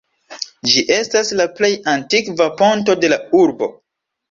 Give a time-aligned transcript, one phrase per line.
[0.71, 3.73] Ĝi estas la plej antikva ponto de la urbo.